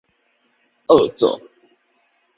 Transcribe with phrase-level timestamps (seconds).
[0.87, 1.39] 僫做